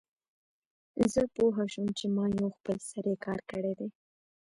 [1.13, 3.89] زه پوه شوم چې ما یو خپل سری کار کړی دی